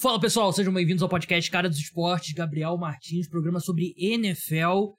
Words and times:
Fala 0.00 0.20
pessoal, 0.20 0.52
sejam 0.52 0.72
bem-vindos 0.72 1.02
ao 1.02 1.08
podcast 1.08 1.50
Cara 1.50 1.68
dos 1.68 1.80
Esportes, 1.80 2.32
Gabriel 2.32 2.78
Martins, 2.78 3.28
programa 3.28 3.58
sobre 3.58 3.96
NFL, 3.98 4.92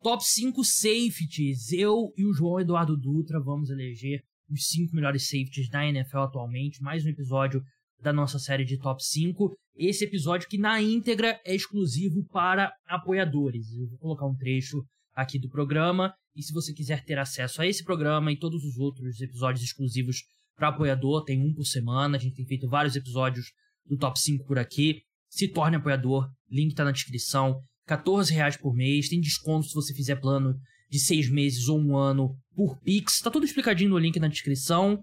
top 0.00 0.22
5 0.24 0.62
safeties. 0.62 1.72
Eu 1.72 2.12
e 2.16 2.24
o 2.24 2.32
João 2.32 2.60
Eduardo 2.60 2.96
Dutra 2.96 3.42
vamos 3.42 3.68
eleger 3.68 4.22
os 4.48 4.68
5 4.68 4.94
melhores 4.94 5.26
safeties 5.26 5.68
da 5.68 5.84
NFL 5.84 6.18
atualmente, 6.18 6.80
mais 6.80 7.04
um 7.04 7.08
episódio 7.08 7.60
da 8.00 8.12
nossa 8.12 8.38
série 8.38 8.64
de 8.64 8.78
top 8.78 9.04
5. 9.04 9.56
Esse 9.74 10.04
episódio 10.04 10.48
que 10.48 10.56
na 10.56 10.80
íntegra 10.80 11.36
é 11.44 11.52
exclusivo 11.52 12.24
para 12.30 12.72
apoiadores. 12.86 13.72
Eu 13.76 13.88
vou 13.88 13.98
colocar 13.98 14.26
um 14.26 14.36
trecho 14.36 14.84
aqui 15.16 15.36
do 15.36 15.50
programa 15.50 16.14
e 16.32 16.44
se 16.44 16.52
você 16.52 16.72
quiser 16.72 17.02
ter 17.04 17.18
acesso 17.18 17.60
a 17.60 17.66
esse 17.66 17.82
programa 17.82 18.30
e 18.30 18.38
todos 18.38 18.62
os 18.62 18.78
outros 18.78 19.20
episódios 19.20 19.64
exclusivos 19.64 20.18
para 20.54 20.68
apoiador, 20.68 21.24
tem 21.24 21.42
um 21.42 21.52
por 21.52 21.64
semana, 21.64 22.16
a 22.16 22.20
gente 22.20 22.36
tem 22.36 22.46
feito 22.46 22.68
vários 22.68 22.94
episódios 22.94 23.46
do 23.86 23.96
top 23.96 24.18
5 24.18 24.44
por 24.44 24.58
aqui. 24.58 25.02
Se 25.28 25.48
torne 25.48 25.76
apoiador, 25.76 26.28
link 26.50 26.74
tá 26.74 26.84
na 26.84 26.92
descrição. 26.92 27.60
14 27.86 28.32
reais 28.32 28.56
por 28.56 28.74
mês, 28.74 29.08
tem 29.08 29.20
desconto 29.20 29.66
se 29.66 29.74
você 29.74 29.92
fizer 29.92 30.16
plano 30.16 30.54
de 30.88 30.98
seis 30.98 31.28
meses 31.28 31.68
ou 31.68 31.78
um 31.78 31.96
ano 31.96 32.36
por 32.54 32.78
Pix. 32.80 33.20
Tá 33.20 33.30
tudo 33.30 33.44
explicadinho 33.44 33.90
no 33.90 33.98
link 33.98 34.18
na 34.18 34.28
descrição. 34.28 35.02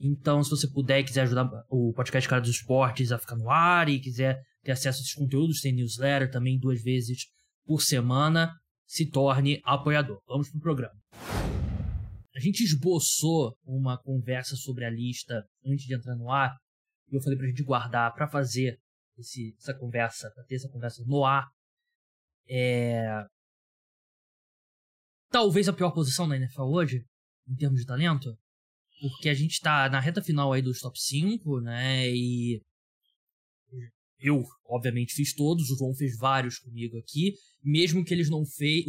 Então, 0.00 0.42
se 0.42 0.50
você 0.50 0.68
puder 0.68 1.00
e 1.00 1.04
quiser 1.04 1.22
ajudar 1.22 1.48
o 1.68 1.92
podcast 1.94 2.28
Cara 2.28 2.40
dos 2.40 2.50
Esportes 2.50 3.12
a 3.12 3.18
ficar 3.18 3.36
no 3.36 3.50
ar 3.50 3.88
e 3.88 4.00
quiser 4.00 4.40
ter 4.62 4.72
acesso 4.72 4.98
a 4.98 5.02
esses 5.02 5.14
conteúdos, 5.14 5.60
tem 5.60 5.72
newsletter 5.72 6.30
também 6.30 6.58
duas 6.58 6.82
vezes 6.82 7.26
por 7.64 7.82
semana, 7.82 8.52
se 8.86 9.08
torne 9.08 9.60
apoiador. 9.64 10.20
Vamos 10.26 10.50
pro 10.50 10.60
programa. 10.60 10.94
A 12.34 12.40
gente 12.40 12.62
esboçou 12.64 13.54
uma 13.64 13.98
conversa 13.98 14.56
sobre 14.56 14.84
a 14.84 14.90
lista 14.90 15.44
antes 15.64 15.84
de 15.84 15.94
entrar 15.94 16.16
no 16.16 16.30
ar 16.30 16.56
eu 17.16 17.22
falei 17.22 17.38
pra 17.38 17.46
gente 17.46 17.62
guardar 17.62 18.12
para 18.14 18.28
fazer 18.28 18.78
esse, 19.18 19.54
essa 19.58 19.74
conversa, 19.74 20.30
pra 20.34 20.44
ter 20.44 20.56
essa 20.56 20.68
conversa 20.68 21.04
no 21.06 21.24
ar. 21.24 21.46
É... 22.48 23.24
Talvez 25.30 25.68
a 25.68 25.72
pior 25.72 25.92
posição 25.92 26.28
da 26.28 26.36
NFL 26.36 26.62
hoje, 26.62 27.04
em 27.48 27.56
termos 27.56 27.80
de 27.80 27.86
talento, 27.86 28.36
porque 29.00 29.28
a 29.28 29.34
gente 29.34 29.60
tá 29.60 29.88
na 29.88 30.00
reta 30.00 30.22
final 30.22 30.52
aí 30.52 30.62
dos 30.62 30.80
top 30.80 30.98
5, 30.98 31.60
né? 31.60 32.08
E 32.10 32.60
eu, 34.20 34.42
obviamente, 34.66 35.14
fiz 35.14 35.34
todos, 35.34 35.68
o 35.70 35.76
João 35.76 35.94
fez 35.94 36.16
vários 36.16 36.58
comigo 36.58 36.96
aqui. 36.98 37.34
Mesmo 37.62 38.04
que 38.04 38.14
eles 38.14 38.30
não 38.30 38.44
fez, 38.46 38.84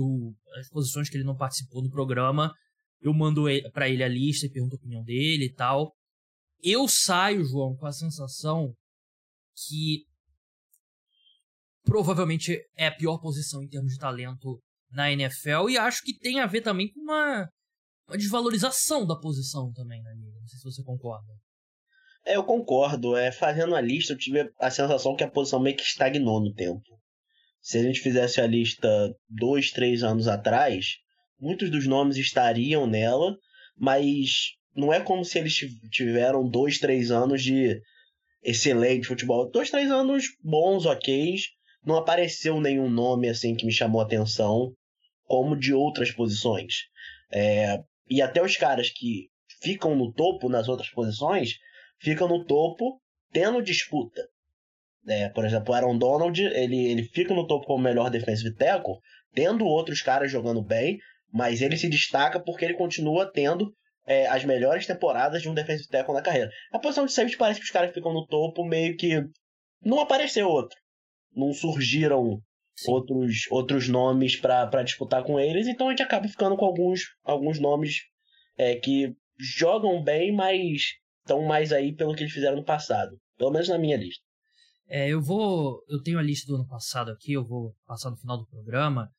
as 0.59 0.69
posições 0.69 1.09
que 1.09 1.17
ele 1.17 1.23
não 1.23 1.35
participou 1.35 1.81
do 1.81 1.89
programa, 1.89 2.53
eu 3.01 3.13
mando 3.13 3.45
para 3.73 3.89
ele 3.89 4.03
a 4.03 4.07
lista 4.07 4.45
e 4.45 4.51
pergunto 4.51 4.75
a 4.75 4.77
opinião 4.77 5.03
dele 5.03 5.45
e 5.45 5.53
tal. 5.53 5.93
Eu 6.63 6.87
saio, 6.87 7.43
João, 7.43 7.75
com 7.75 7.85
a 7.85 7.91
sensação 7.91 8.73
que 9.67 10.05
provavelmente 11.83 12.57
é 12.77 12.87
a 12.87 12.95
pior 12.95 13.19
posição 13.19 13.61
em 13.61 13.67
termos 13.67 13.93
de 13.93 13.99
talento 13.99 14.61
na 14.89 15.11
NFL 15.11 15.69
e 15.69 15.77
acho 15.77 16.01
que 16.03 16.17
tem 16.17 16.39
a 16.39 16.45
ver 16.45 16.61
também 16.61 16.89
com 16.91 17.01
uma, 17.01 17.49
uma 18.07 18.17
desvalorização 18.17 19.05
da 19.05 19.19
posição 19.19 19.71
também 19.73 20.01
na 20.01 20.13
liga. 20.13 20.39
Não 20.39 20.47
sei 20.47 20.59
se 20.59 20.63
você 20.63 20.83
concorda. 20.83 21.33
É, 22.25 22.37
eu 22.37 22.43
concordo. 22.43 23.17
É, 23.17 23.31
fazendo 23.31 23.75
a 23.75 23.81
lista, 23.81 24.13
eu 24.13 24.17
tive 24.17 24.49
a 24.59 24.71
sensação 24.71 25.15
que 25.15 25.23
a 25.23 25.29
posição 25.29 25.59
meio 25.59 25.75
que 25.75 25.83
estagnou 25.83 26.41
no 26.41 26.53
tempo. 26.53 26.81
Se 27.61 27.77
a 27.77 27.83
gente 27.83 27.99
fizesse 27.99 28.39
a 28.39 28.47
lista 28.47 28.87
dois, 29.27 29.71
três 29.71 30.03
anos 30.03 30.27
atrás, 30.27 30.97
muitos 31.39 31.69
dos 31.69 31.87
nomes 31.87 32.17
estariam 32.17 32.87
nela, 32.87 33.35
mas 33.77 34.53
não 34.75 34.93
é 34.93 34.99
como 34.99 35.23
se 35.23 35.39
eles 35.39 35.53
tiveram 35.91 36.47
dois, 36.47 36.79
três 36.79 37.11
anos 37.11 37.43
de 37.43 37.79
excelente 38.43 39.07
futebol. 39.07 39.49
Dois, 39.49 39.69
três 39.69 39.89
anos 39.91 40.25
bons, 40.43 40.85
ok. 40.85 41.35
Não 41.85 41.95
apareceu 41.95 42.59
nenhum 42.59 42.89
nome 42.89 43.29
assim 43.29 43.55
que 43.55 43.65
me 43.65 43.71
chamou 43.71 44.01
atenção, 44.01 44.73
como 45.25 45.57
de 45.57 45.73
outras 45.73 46.11
posições. 46.11 46.87
É, 47.31 47.81
e 48.09 48.21
até 48.21 48.41
os 48.43 48.57
caras 48.57 48.89
que 48.89 49.29
ficam 49.61 49.95
no 49.95 50.11
topo 50.11 50.49
nas 50.49 50.67
outras 50.67 50.89
posições, 50.89 51.55
ficam 51.99 52.27
no 52.27 52.45
topo 52.45 53.01
tendo 53.31 53.61
disputa. 53.61 54.21
É, 55.07 55.29
por 55.29 55.45
exemplo, 55.45 55.71
o 55.71 55.75
Aaron 55.75 55.97
Donald, 55.97 56.41
ele, 56.41 56.85
ele 56.85 57.03
fica 57.03 57.33
no 57.33 57.45
topo 57.45 57.65
como 57.65 57.83
melhor 57.83 58.09
defensive 58.09 58.55
tackle, 58.55 58.95
tendo 59.33 59.65
outros 59.65 60.01
caras 60.01 60.31
jogando 60.31 60.61
bem, 60.61 60.97
mas 61.31 61.61
ele 61.61 61.75
se 61.75 61.89
destaca 61.89 62.39
porque 62.39 62.63
ele 62.63 62.75
continua 62.75 63.29
tendo 63.29 63.73
é, 64.05 64.27
as 64.27 64.43
melhores 64.43 64.85
temporadas 64.85 65.41
de 65.41 65.49
um 65.49 65.53
defensive 65.53 65.89
tackle 65.89 66.13
na 66.13 66.21
carreira. 66.21 66.49
A 66.71 66.79
posição 66.79 67.05
de 67.05 67.11
safety 67.11 67.37
parece 67.37 67.59
que 67.59 67.65
os 67.65 67.71
caras 67.71 67.93
ficam 67.93 68.13
no 68.13 68.25
topo 68.27 68.65
meio 68.65 68.95
que 68.97 69.23
não 69.83 69.99
apareceu 69.99 70.47
outro. 70.47 70.77
Não 71.35 71.53
surgiram 71.53 72.39
outros, 72.87 73.47
outros 73.49 73.87
nomes 73.87 74.35
para 74.35 74.83
disputar 74.83 75.23
com 75.23 75.39
eles, 75.39 75.67
então 75.67 75.87
a 75.87 75.89
gente 75.91 76.03
acaba 76.03 76.27
ficando 76.27 76.55
com 76.57 76.65
alguns, 76.65 77.01
alguns 77.23 77.59
nomes 77.59 78.01
é, 78.57 78.75
que 78.75 79.15
jogam 79.39 80.03
bem, 80.03 80.31
mas 80.33 80.81
estão 81.19 81.41
mais 81.43 81.71
aí 81.71 81.95
pelo 81.95 82.15
que 82.15 82.23
eles 82.23 82.33
fizeram 82.33 82.57
no 82.57 82.65
passado. 82.65 83.17
Pelo 83.37 83.51
menos 83.51 83.67
na 83.67 83.77
minha 83.77 83.97
lista. 83.97 84.23
É, 84.87 85.09
eu 85.09 85.21
vou. 85.21 85.81
Eu 85.87 86.01
tenho 86.03 86.19
a 86.19 86.21
lista 86.21 86.45
do 86.45 86.55
ano 86.55 86.67
passado 86.67 87.09
aqui, 87.09 87.33
eu 87.33 87.45
vou 87.45 87.73
passar 87.85 88.11
no 88.11 88.17
final 88.17 88.37
do 88.37 88.47
programa. 88.47 89.09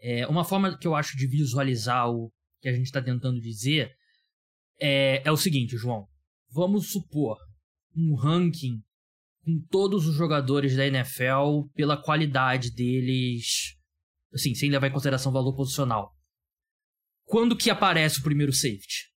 É, 0.00 0.26
uma 0.26 0.44
forma 0.44 0.78
que 0.78 0.86
eu 0.86 0.94
acho 0.94 1.16
de 1.16 1.26
visualizar 1.26 2.08
o 2.08 2.30
que 2.60 2.68
a 2.68 2.72
gente 2.72 2.86
está 2.86 3.02
tentando 3.02 3.40
dizer 3.40 3.92
é, 4.80 5.22
é 5.26 5.32
o 5.32 5.36
seguinte, 5.36 5.76
João. 5.76 6.06
Vamos 6.50 6.90
supor 6.90 7.36
um 7.96 8.14
ranking 8.14 8.82
com 9.44 9.60
todos 9.70 10.06
os 10.06 10.14
jogadores 10.14 10.76
da 10.76 10.86
NFL 10.86 11.68
pela 11.74 12.00
qualidade 12.00 12.70
deles, 12.72 13.76
assim, 14.32 14.54
sem 14.54 14.70
levar 14.70 14.88
em 14.88 14.92
consideração 14.92 15.30
o 15.30 15.34
valor 15.34 15.54
posicional. 15.54 16.14
Quando 17.24 17.56
que 17.56 17.70
aparece 17.70 18.20
o 18.20 18.22
primeiro 18.22 18.52
safety? 18.52 19.08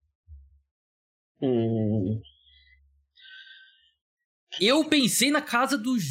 Hum. 1.42 2.22
Eu 4.60 4.88
pensei 4.88 5.32
na 5.32 5.42
casa 5.42 5.78
dos 5.78 6.04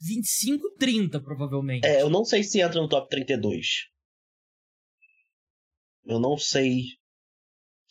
25, 0.00 0.74
30, 0.76 1.20
provavelmente. 1.20 1.86
É, 1.86 2.02
eu 2.02 2.10
não 2.10 2.24
sei 2.24 2.42
se 2.42 2.60
entra 2.60 2.80
no 2.80 2.88
top 2.88 3.08
32. 3.08 3.66
Eu 6.04 6.20
não 6.20 6.36
sei 6.36 6.82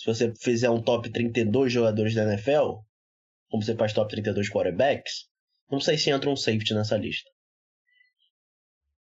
se 0.03 0.07
você 0.07 0.35
fizer 0.35 0.69
um 0.69 0.83
top 0.83 1.09
32 1.09 1.71
jogadores 1.71 2.13
da 2.13 2.23
NFL, 2.23 2.81
como 3.49 3.63
você 3.63 3.73
faz 3.73 3.93
top 3.93 4.11
32 4.11 4.49
quarterbacks, 4.49 5.29
não 5.71 5.79
sei 5.79 5.97
se 5.97 6.09
entra 6.09 6.29
um 6.29 6.35
safety 6.35 6.73
nessa 6.73 6.97
lista. 6.97 7.29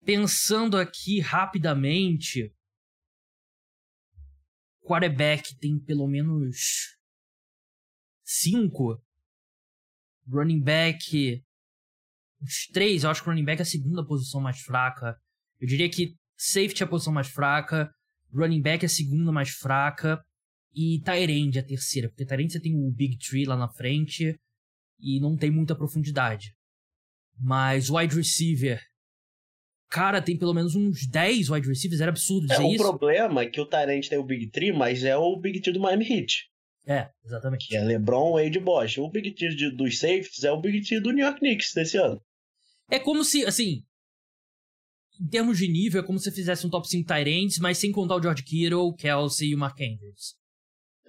Pensando 0.03 0.75
aqui 0.75 1.21
rapidamente, 1.21 2.53
quarterback 4.81 5.57
tem 5.57 5.79
pelo 5.79 6.05
menos 6.05 6.97
cinco. 8.25 9.01
Running 10.27 10.61
back, 10.61 11.41
uns 12.41 12.67
três. 12.73 13.05
Eu 13.05 13.09
acho 13.09 13.23
que 13.23 13.29
running 13.29 13.45
back 13.45 13.61
é 13.61 13.63
a 13.63 13.65
segunda 13.65 14.05
posição 14.05 14.41
mais 14.41 14.59
fraca. 14.59 15.17
Eu 15.61 15.67
diria 15.67 15.89
que 15.89 16.13
safety 16.37 16.83
é 16.83 16.85
a 16.85 16.89
posição 16.89 17.13
mais 17.13 17.29
fraca, 17.29 17.89
running 18.33 18.61
back 18.61 18.83
é 18.83 18.87
a 18.87 18.89
segunda 18.89 19.31
mais 19.31 19.49
fraca 19.49 20.21
e 20.73 20.99
Tyrande 21.01 21.59
a 21.59 21.63
terceira, 21.63 22.09
porque 22.09 22.25
Tyrande 22.25 22.53
você 22.53 22.59
tem 22.59 22.75
o 22.75 22.91
Big 22.91 23.17
Tree 23.17 23.45
lá 23.45 23.57
na 23.57 23.67
frente 23.67 24.39
e 24.99 25.19
não 25.19 25.35
tem 25.35 25.51
muita 25.51 25.75
profundidade. 25.75 26.53
Mas 27.37 27.89
wide 27.89 28.15
receiver, 28.15 28.81
cara, 29.89 30.21
tem 30.21 30.37
pelo 30.37 30.53
menos 30.53 30.75
uns 30.75 31.07
10 31.07 31.49
wide 31.49 31.67
receivers, 31.67 32.01
era 32.01 32.11
absurdo 32.11 32.47
dizer 32.47 32.63
é, 32.63 32.73
isso. 32.73 32.83
O 32.83 32.87
problema 32.89 33.41
é 33.41 33.47
que 33.47 33.61
o 33.61 33.65
Tyrande 33.65 34.09
tem 34.09 34.19
o 34.19 34.25
Big 34.25 34.49
Tree, 34.51 34.73
mas 34.73 35.03
é 35.03 35.15
o 35.15 35.37
Big 35.37 35.61
Tree 35.61 35.73
do 35.73 35.79
Miami 35.79 36.05
Heat. 36.05 36.49
É, 36.85 37.09
exatamente. 37.23 37.67
Que 37.67 37.75
é 37.75 37.83
LeBron, 37.83 38.33
Wade 38.33 38.59
Bosch. 38.59 38.97
O 38.97 39.09
Big 39.09 39.33
Tree 39.35 39.55
de, 39.55 39.75
dos 39.75 39.99
safeties 39.99 40.43
é 40.43 40.51
o 40.51 40.59
Big 40.59 40.81
Tree 40.81 40.99
do 40.99 41.11
New 41.11 41.25
York 41.25 41.39
Knicks 41.39 41.73
desse 41.73 41.97
ano. 41.97 42.21
É 42.89 42.97
como 42.97 43.23
se, 43.23 43.45
assim, 43.45 43.83
em 45.19 45.27
termos 45.27 45.57
de 45.57 45.67
nível, 45.67 46.01
é 46.01 46.05
como 46.05 46.17
se 46.17 46.31
fizesse 46.31 46.65
um 46.65 46.69
top 46.69 46.87
5 46.87 47.07
Tyrants, 47.07 47.59
mas 47.59 47.77
sem 47.77 47.91
contar 47.91 48.15
o 48.15 48.21
George 48.21 48.43
Kittle, 48.43 48.87
o 48.87 48.93
Kelsey 48.93 49.49
e 49.49 49.55
o 49.55 49.57
Mark 49.57 49.79
Andrews. 49.79 50.38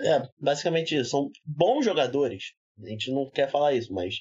É, 0.01 0.23
basicamente 0.41 0.97
isso. 0.97 1.11
São 1.11 1.31
bons 1.45 1.85
jogadores. 1.85 2.53
A 2.83 2.89
gente 2.89 3.11
não 3.11 3.29
quer 3.31 3.51
falar 3.51 3.75
isso, 3.75 3.93
mas. 3.93 4.17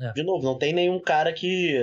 É. 0.00 0.12
De 0.12 0.22
novo, 0.22 0.44
não 0.44 0.58
tem 0.58 0.72
nenhum 0.72 1.00
cara 1.00 1.32
que. 1.32 1.78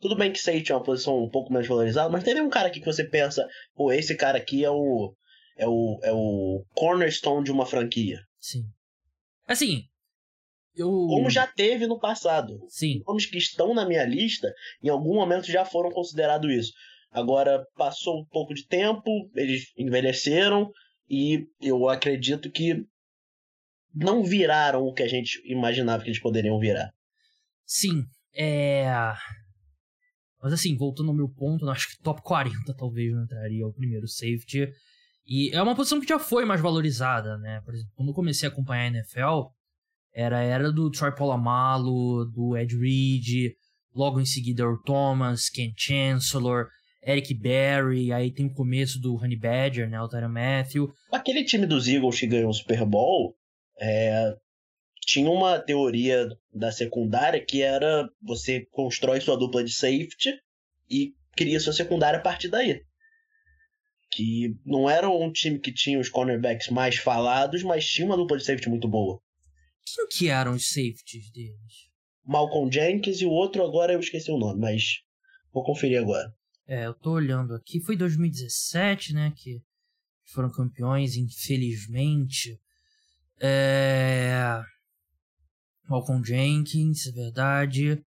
Tudo 0.00 0.16
bem 0.16 0.32
que 0.32 0.38
safety 0.38 0.72
é 0.72 0.74
uma 0.74 0.84
posição 0.84 1.22
um 1.22 1.30
pouco 1.30 1.52
mais 1.52 1.66
valorizada, 1.66 2.10
mas 2.10 2.22
tem 2.22 2.34
nenhum 2.34 2.50
cara 2.50 2.68
aqui 2.68 2.80
que 2.80 2.86
você 2.86 3.04
pensa, 3.04 3.46
pô, 3.74 3.90
esse 3.90 4.16
cara 4.16 4.38
aqui 4.38 4.64
é 4.64 4.70
o. 4.70 5.14
É 5.58 5.66
o, 5.66 5.98
é 6.02 6.12
o 6.12 6.64
cornerstone 6.74 7.42
de 7.42 7.50
uma 7.50 7.64
franquia. 7.64 8.20
Sim. 8.38 8.64
Assim, 9.48 9.84
eu... 10.76 10.88
Como 10.88 11.30
já 11.30 11.46
teve 11.46 11.86
no 11.86 11.98
passado. 11.98 12.58
Sim. 12.68 13.02
Nomes 13.06 13.24
que 13.24 13.38
estão 13.38 13.72
na 13.72 13.86
minha 13.86 14.04
lista, 14.04 14.52
em 14.82 14.90
algum 14.90 15.14
momento 15.14 15.50
já 15.50 15.64
foram 15.64 15.90
considerados 15.90 16.52
isso. 16.52 16.72
Agora, 17.10 17.64
passou 17.74 18.20
um 18.20 18.26
pouco 18.26 18.52
de 18.52 18.66
tempo, 18.66 19.30
eles 19.34 19.72
envelheceram, 19.78 20.70
e 21.08 21.48
eu 21.60 21.88
acredito 21.88 22.50
que 22.50 22.86
não 23.94 24.22
viraram 24.22 24.82
o 24.82 24.92
que 24.92 25.02
a 25.02 25.08
gente 25.08 25.40
imaginava 25.44 26.02
que 26.02 26.08
eles 26.08 26.20
poderiam 26.20 26.58
virar. 26.58 26.92
Sim. 27.64 28.04
É. 28.34 28.86
Mas 30.42 30.52
assim, 30.52 30.76
voltando 30.76 31.08
ao 31.08 31.16
meu 31.16 31.28
ponto, 31.28 31.68
acho 31.68 31.90
que 31.90 32.02
top 32.02 32.22
40 32.22 32.74
talvez 32.74 33.12
não 33.12 33.24
entraria 33.24 33.66
o 33.66 33.72
primeiro 33.72 34.06
safety. 34.06 34.70
E 35.26 35.50
é 35.52 35.60
uma 35.60 35.74
posição 35.74 36.00
que 36.00 36.06
já 36.06 36.18
foi 36.18 36.44
mais 36.44 36.60
valorizada, 36.60 37.36
né? 37.38 37.60
Por 37.64 37.74
exemplo, 37.74 37.92
quando 37.96 38.10
eu 38.10 38.14
comecei 38.14 38.48
a 38.48 38.52
acompanhar 38.52 38.84
a 38.84 38.98
NFL, 38.98 39.48
era 40.14 40.40
era 40.40 40.70
do 40.70 40.90
Troy 40.90 41.12
Polamalu, 41.14 42.26
do 42.30 42.56
Ed 42.56 42.76
Reed, 42.76 43.54
logo 43.94 44.20
em 44.20 44.26
seguida 44.26 44.62
Earl 44.62 44.80
Thomas, 44.84 45.48
Ken 45.48 45.72
Chancellor, 45.76 46.68
Eric 47.06 47.32
Berry, 47.34 48.12
aí 48.12 48.32
tem 48.32 48.46
o 48.46 48.52
começo 48.52 49.00
do 49.00 49.14
Honey 49.14 49.38
Badger, 49.38 49.88
né? 49.88 50.00
O 50.00 50.08
Tyron 50.08 50.28
Matthew. 50.28 50.92
Aquele 51.12 51.44
time 51.44 51.64
dos 51.64 51.86
Eagles 51.86 52.18
que 52.18 52.26
ganhou 52.26 52.50
o 52.50 52.54
Super 52.54 52.84
Bowl, 52.84 53.36
é, 53.80 54.34
tinha 55.02 55.30
uma 55.30 55.60
teoria 55.60 56.28
da 56.52 56.72
secundária 56.72 57.42
que 57.42 57.62
era 57.62 58.08
você 58.20 58.66
constrói 58.72 59.20
sua 59.20 59.36
dupla 59.36 59.62
de 59.62 59.72
safety 59.72 60.34
e 60.90 61.12
cria 61.36 61.60
sua 61.60 61.72
secundária 61.72 62.18
a 62.18 62.22
partir 62.22 62.48
daí. 62.48 62.82
Que 64.10 64.56
não 64.64 64.90
era 64.90 65.08
um 65.08 65.30
time 65.30 65.60
que 65.60 65.72
tinha 65.72 66.00
os 66.00 66.08
cornerbacks 66.08 66.68
mais 66.70 66.96
falados, 66.96 67.62
mas 67.62 67.86
tinha 67.86 68.06
uma 68.06 68.16
dupla 68.16 68.36
de 68.36 68.44
safety 68.44 68.68
muito 68.68 68.88
boa. 68.88 69.20
Quem 69.84 70.08
que 70.08 70.28
eram 70.28 70.54
os 70.54 70.66
safeties 70.66 71.30
deles? 71.30 71.86
Malcolm 72.24 72.72
Jenkins 72.72 73.20
e 73.20 73.26
o 73.26 73.30
outro 73.30 73.62
agora 73.62 73.92
eu 73.92 74.00
esqueci 74.00 74.32
o 74.32 74.38
nome, 74.38 74.60
mas 74.60 75.02
vou 75.52 75.62
conferir 75.62 76.00
agora. 76.00 76.34
É, 76.66 76.86
eu 76.86 76.94
tô 76.94 77.12
olhando 77.12 77.54
aqui, 77.54 77.80
foi 77.80 77.96
2017, 77.96 79.14
né, 79.14 79.32
que 79.36 79.62
foram 80.24 80.50
campeões, 80.50 81.16
infelizmente. 81.16 82.60
É... 83.40 84.60
Malcolm 85.88 86.24
Jenkins, 86.24 87.06
é 87.06 87.12
verdade. 87.12 88.04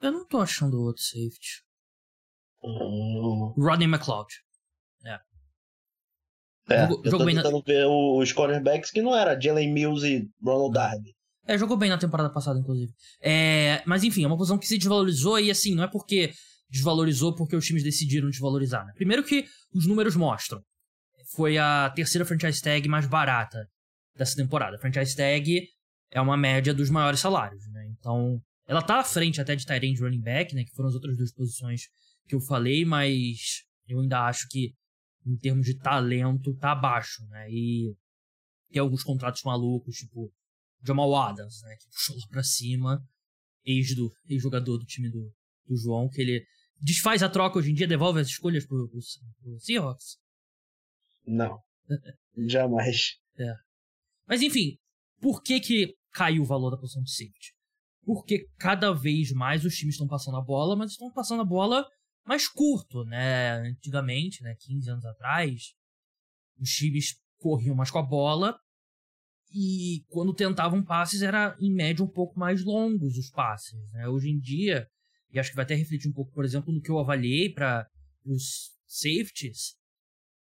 Eu 0.00 0.12
não 0.12 0.26
tô 0.26 0.38
achando 0.40 0.80
outro 0.80 1.02
safety. 1.02 1.62
Hum... 2.62 3.52
Rodney 3.58 3.86
McLeod. 3.86 4.32
É. 5.04 5.20
É, 6.70 6.84
eu 6.84 7.02
tô 7.02 7.24
tentando 7.26 7.58
na... 7.58 7.62
ver 7.66 7.86
os 7.86 8.32
cornerbacks 8.32 8.90
que 8.90 9.02
não 9.02 9.14
era 9.14 9.38
Jalen 9.38 9.72
Mills 9.72 10.06
e 10.06 10.30
Ronald 10.42 10.72
Darby. 10.72 11.14
É, 11.46 11.58
jogou 11.58 11.76
bem 11.76 11.88
na 11.88 11.98
temporada 11.98 12.30
passada, 12.30 12.58
inclusive. 12.58 12.92
É, 13.20 13.82
mas 13.86 14.04
enfim, 14.04 14.24
é 14.24 14.26
uma 14.26 14.36
posição 14.36 14.58
que 14.58 14.66
se 14.66 14.78
desvalorizou 14.78 15.38
e 15.38 15.50
assim, 15.50 15.74
não 15.74 15.84
é 15.84 15.88
porque 15.88 16.32
desvalorizou 16.68 17.34
porque 17.34 17.56
os 17.56 17.66
times 17.66 17.82
decidiram 17.82 18.30
desvalorizar. 18.30 18.86
Né? 18.86 18.92
Primeiro 18.94 19.24
que 19.24 19.44
os 19.74 19.86
números 19.86 20.14
mostram. 20.14 20.62
Foi 21.32 21.58
a 21.58 21.90
terceira 21.94 22.24
franchise 22.24 22.60
tag 22.60 22.88
mais 22.88 23.06
barata 23.06 23.68
dessa 24.16 24.36
temporada. 24.36 24.76
A 24.76 24.80
franchise 24.80 25.16
tag 25.16 25.68
é 26.10 26.20
uma 26.20 26.36
média 26.36 26.74
dos 26.74 26.90
maiores 26.90 27.20
salários, 27.20 27.66
né? 27.68 27.86
Então, 27.98 28.40
ela 28.66 28.82
tá 28.82 28.98
à 28.98 29.04
frente 29.04 29.40
até 29.40 29.54
de 29.54 29.64
Tyrande 29.64 30.00
running 30.00 30.20
back, 30.20 30.54
né? 30.54 30.64
Que 30.64 30.74
foram 30.74 30.88
as 30.88 30.94
outras 30.94 31.16
duas 31.16 31.32
posições 31.32 31.82
que 32.26 32.34
eu 32.34 32.40
falei, 32.40 32.84
mas 32.84 33.64
eu 33.88 34.00
ainda 34.00 34.26
acho 34.26 34.48
que 34.48 34.74
em 35.26 35.36
termos 35.36 35.66
de 35.66 35.78
talento 35.78 36.54
tá 36.56 36.72
abaixo, 36.72 37.24
né? 37.28 37.50
E 37.50 37.94
tem 38.70 38.80
alguns 38.80 39.02
contratos 39.02 39.42
malucos, 39.44 39.96
tipo 39.96 40.32
Jamal 40.84 41.14
Adams, 41.14 41.62
né? 41.62 41.76
Que 41.76 41.86
puxou 41.88 42.16
lá 42.16 42.26
pra 42.28 42.42
cima, 42.42 43.02
ex 43.64 43.94
do 43.94 44.12
ex-jogador 44.28 44.78
do 44.78 44.84
time 44.84 45.10
do, 45.10 45.32
do 45.66 45.76
João, 45.76 46.08
que 46.08 46.20
ele 46.20 46.44
desfaz 46.80 47.22
a 47.22 47.28
troca 47.28 47.58
hoje 47.58 47.70
em 47.70 47.74
dia, 47.74 47.86
devolve 47.86 48.20
as 48.20 48.28
escolhas 48.28 48.66
pro, 48.66 48.88
pro, 48.88 49.00
pro 49.42 49.60
Seahawks? 49.60 50.18
Não. 51.26 51.58
Jamais. 52.48 53.16
É. 53.38 53.54
Mas 54.26 54.42
enfim, 54.42 54.78
por 55.20 55.42
que 55.42 55.60
que 55.60 55.94
caiu 56.12 56.42
o 56.42 56.46
valor 56.46 56.70
da 56.70 56.78
posição 56.78 57.02
de 57.02 57.10
safety? 57.10 57.54
Porque 58.04 58.48
cada 58.58 58.92
vez 58.92 59.30
mais 59.32 59.64
os 59.64 59.74
times 59.74 59.94
estão 59.94 60.08
passando 60.08 60.38
a 60.38 60.42
bola, 60.42 60.74
mas 60.74 60.92
estão 60.92 61.12
passando 61.12 61.42
a 61.42 61.44
bola 61.44 61.86
mais 62.24 62.48
curto, 62.48 63.04
né? 63.04 63.52
Antigamente, 63.68 64.42
né, 64.42 64.54
15 64.58 64.90
anos 64.90 65.04
atrás, 65.04 65.74
os 66.58 66.70
times 66.70 67.20
corriam 67.38 67.74
mais 67.74 67.90
com 67.90 67.98
a 67.98 68.02
bola 68.02 68.58
e 69.52 70.04
quando 70.08 70.34
tentavam 70.34 70.82
passes 70.82 71.22
era 71.22 71.56
em 71.60 71.72
média 71.72 72.04
um 72.04 72.08
pouco 72.08 72.38
mais 72.38 72.64
longos 72.64 73.16
os 73.16 73.30
passes, 73.30 73.78
né? 73.92 74.08
Hoje 74.08 74.30
em 74.30 74.38
dia, 74.38 74.86
e 75.32 75.38
acho 75.38 75.50
que 75.50 75.56
vai 75.56 75.64
até 75.64 75.74
refletir 75.74 76.08
um 76.08 76.12
pouco, 76.12 76.32
por 76.32 76.44
exemplo, 76.44 76.72
no 76.72 76.80
que 76.80 76.90
eu 76.90 76.98
avaliei 76.98 77.52
para 77.52 77.86
os 78.24 78.70
safeties, 78.86 79.74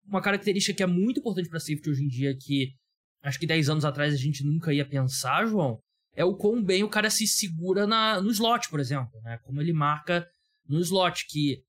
uma 0.06 0.22
característica 0.22 0.76
que 0.76 0.82
é 0.82 0.86
muito 0.86 1.20
importante 1.20 1.48
para 1.48 1.60
safety 1.60 1.90
hoje 1.90 2.02
em 2.02 2.08
dia 2.08 2.36
que 2.36 2.72
acho 3.22 3.38
que 3.38 3.46
10 3.46 3.68
anos 3.68 3.84
atrás 3.84 4.14
a 4.14 4.16
gente 4.16 4.44
nunca 4.44 4.72
ia 4.72 4.88
pensar, 4.88 5.46
João, 5.46 5.78
é 6.14 6.24
o 6.24 6.34
quão 6.34 6.62
bem 6.62 6.82
o 6.82 6.88
cara 6.88 7.10
se 7.10 7.26
segura 7.26 7.86
na, 7.86 8.20
no 8.20 8.30
slot, 8.30 8.68
por 8.70 8.80
exemplo, 8.80 9.20
né? 9.22 9.38
Como 9.44 9.60
ele 9.60 9.72
marca 9.72 10.26
no 10.68 10.80
slot, 10.80 11.26
que. 11.28 11.62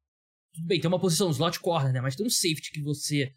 Tudo 0.53 0.65
bem, 0.65 0.79
tem 0.79 0.87
uma 0.87 0.99
posição, 0.99 1.29
slot 1.29 1.59
corner, 1.59 1.93
né? 1.93 2.01
Mas 2.01 2.15
tem 2.15 2.25
um 2.25 2.29
safety 2.29 2.71
que 2.71 2.81
você. 2.81 3.31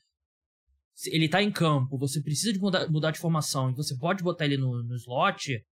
Ele 1.07 1.29
tá 1.29 1.43
em 1.43 1.51
campo, 1.51 1.99
você 1.99 2.21
precisa 2.21 2.53
de 2.53 2.59
mudar, 2.59 2.91
mudar 2.91 3.11
de 3.11 3.19
formação 3.19 3.71
e 3.71 3.75
você 3.75 3.97
pode 3.97 4.23
botar 4.23 4.45
ele 4.45 4.57
no, 4.57 4.83
no 4.83 4.95
slot. 4.97 5.65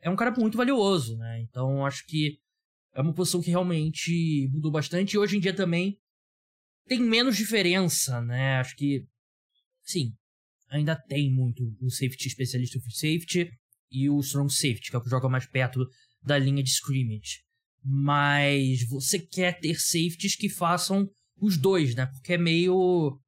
É 0.00 0.10
um 0.10 0.16
cara 0.16 0.30
muito 0.32 0.56
valioso, 0.56 1.16
né? 1.16 1.40
Então 1.42 1.86
acho 1.86 2.04
que 2.06 2.38
é 2.94 3.00
uma 3.00 3.14
posição 3.14 3.40
que 3.40 3.50
realmente 3.50 4.48
mudou 4.52 4.70
bastante 4.70 5.12
e 5.12 5.18
hoje 5.18 5.36
em 5.36 5.40
dia 5.40 5.54
também 5.54 5.98
tem 6.86 7.00
menos 7.00 7.36
diferença, 7.36 8.20
né? 8.22 8.58
Acho 8.58 8.74
que. 8.76 9.04
Sim, 9.82 10.12
ainda 10.68 10.96
tem 10.96 11.30
muito 11.30 11.62
o 11.80 11.90
safety 11.90 12.28
especialista 12.28 12.80
free 12.80 12.92
safety 12.92 13.50
e 13.90 14.10
o 14.10 14.18
strong 14.20 14.52
safety, 14.52 14.90
que 14.90 14.96
é 14.96 14.98
o 14.98 15.02
que 15.02 15.10
joga 15.10 15.28
mais 15.28 15.46
perto 15.46 15.86
da 16.22 16.38
linha 16.38 16.62
de 16.62 16.70
scrimmage. 16.70 17.44
Mas 17.84 18.84
você 18.88 19.18
quer 19.18 19.60
ter 19.60 19.78
safeties 19.78 20.34
que 20.34 20.48
façam 20.48 21.08
os 21.40 21.56
dois, 21.56 21.94
né? 21.94 22.06
Porque 22.06 22.32
é 22.32 22.38
meio 22.38 23.20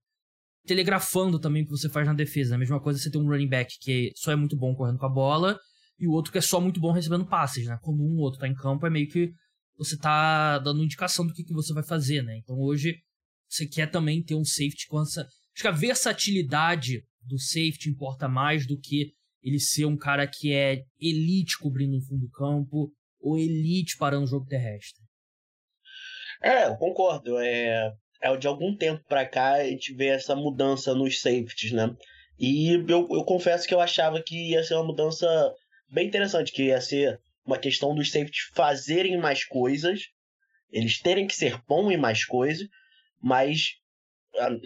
telegrafando 0.69 1.41
também 1.41 1.62
o 1.62 1.65
que 1.65 1.70
você 1.73 1.88
faz 1.88 2.06
na 2.06 2.12
defesa. 2.12 2.55
A 2.55 2.59
mesma 2.59 2.79
coisa 2.79 2.99
você 2.99 3.11
tem 3.11 3.20
um 3.20 3.26
running 3.26 3.49
back 3.49 3.79
que 3.81 4.12
só 4.15 4.31
é 4.31 4.37
muito 4.37 4.56
bom 4.56 4.75
correndo 4.75 4.99
com 4.99 5.06
a 5.06 5.11
bola 5.11 5.59
e 5.99 6.06
o 6.06 6.12
outro 6.12 6.31
que 6.31 6.38
é 6.38 6.43
só 6.43 6.61
muito 6.61 6.79
bom 6.79 6.93
recebendo 6.93 7.26
passes, 7.26 7.67
né? 7.67 7.79
Quando 7.82 8.03
um 8.03 8.17
ou 8.17 8.25
outro 8.25 8.38
tá 8.38 8.47
em 8.47 8.55
campo 8.55 8.87
é 8.87 8.91
meio 8.91 9.09
que 9.09 9.32
você 9.76 9.97
tá 9.97 10.59
dando 10.59 10.85
indicação 10.85 11.26
do 11.26 11.32
que, 11.32 11.43
que 11.43 11.55
você 11.55 11.73
vai 11.73 11.82
fazer, 11.82 12.23
né? 12.23 12.37
Então 12.37 12.56
hoje 12.61 12.97
você 13.49 13.67
quer 13.67 13.91
também 13.91 14.23
ter 14.23 14.35
um 14.35 14.44
safety 14.44 14.87
com 14.88 15.00
essa... 15.00 15.23
Acho 15.23 15.62
que 15.62 15.69
a 15.69 15.73
versatilidade 15.73 17.03
do 17.23 17.38
safety 17.38 17.88
importa 17.88 18.29
mais 18.29 18.67
do 18.67 18.79
que 18.79 19.12
ele 19.43 19.59
ser 19.59 19.87
um 19.87 19.97
cara 19.97 20.26
que 20.26 20.53
é 20.53 20.82
elite 21.00 21.59
cobrindo 21.59 21.97
o 21.97 22.03
fundo 22.03 22.26
do 22.26 22.31
campo 22.31 22.93
ou 23.21 23.38
elite 23.38 23.97
parando 23.97 24.25
o 24.25 24.29
jogo 24.29 24.47
terrestre. 24.47 25.02
É, 26.42 26.69
eu 26.69 26.76
concordo. 26.76 27.38
É, 27.38 27.92
é 28.20 28.37
de 28.37 28.46
algum 28.46 28.76
tempo 28.76 29.02
para 29.08 29.26
cá 29.26 29.54
a 29.54 29.64
gente 29.64 29.94
vê 29.94 30.06
essa 30.06 30.34
mudança 30.34 30.94
nos 30.94 31.20
safeties, 31.20 31.72
né? 31.72 31.94
E 32.38 32.70
eu, 32.88 33.08
eu 33.10 33.25
confesso 33.25 33.66
que 33.66 33.75
eu 33.75 33.80
achava 33.80 34.22
que 34.22 34.50
ia 34.50 34.62
ser 34.62 34.75
uma 34.75 34.84
mudança 34.84 35.26
bem 35.90 36.06
interessante, 36.06 36.52
que 36.52 36.64
ia 36.64 36.80
ser 36.80 37.20
uma 37.44 37.58
questão 37.58 37.94
dos 37.94 38.10
safeties 38.10 38.50
fazerem 38.52 39.16
mais 39.18 39.44
coisas, 39.44 40.02
eles 40.70 41.00
terem 41.00 41.26
que 41.26 41.34
ser 41.34 41.60
bom 41.66 41.90
em 41.90 41.96
mais 41.96 42.25
coisas, 42.25 42.68
mas 43.20 43.72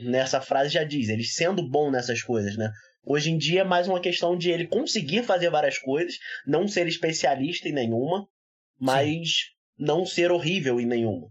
nessa 0.02 0.40
frase 0.40 0.74
já 0.74 0.84
diz, 0.84 1.08
ele 1.08 1.24
sendo 1.24 1.66
bom 1.66 1.90
nessas 1.90 2.22
coisas, 2.22 2.56
né? 2.56 2.70
Hoje 3.04 3.30
em 3.30 3.38
dia 3.38 3.62
é 3.62 3.64
mais 3.64 3.88
uma 3.88 4.00
questão 4.00 4.36
de 4.36 4.50
ele 4.50 4.66
conseguir 4.66 5.24
fazer 5.24 5.50
várias 5.50 5.78
coisas, 5.78 6.14
não 6.46 6.68
ser 6.68 6.86
especialista 6.86 7.68
em 7.68 7.72
nenhuma, 7.72 8.28
mas 8.78 9.28
Sim. 9.28 9.34
não 9.78 10.04
ser 10.04 10.30
horrível 10.30 10.80
em 10.80 10.86
nenhuma. 10.86 11.28